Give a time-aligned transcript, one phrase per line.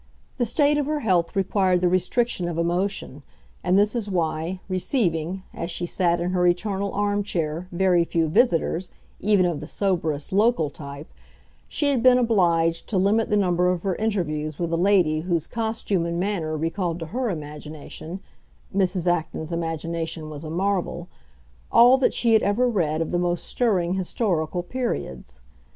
[0.39, 3.21] The state of her health required the restriction of emotion;
[3.63, 8.27] and this is why, receiving, as she sat in her eternal arm chair, very few
[8.27, 11.07] visitors, even of the soberest local type,
[11.67, 15.45] she had been obliged to limit the number of her interviews with a lady whose
[15.45, 19.05] costume and manner recalled to her imagination—Mrs.
[19.05, 24.63] Acton's imagination was a marvel—all that she had ever read of the most stirring historical
[24.63, 25.41] periods.